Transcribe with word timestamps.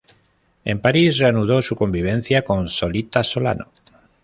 En 0.65 0.81
París 0.81 1.19
reanudó 1.19 1.61
su 1.61 1.75
convivencia 1.75 2.43
con 2.43 2.67
Solita 2.69 3.23
Solano. 3.23 3.67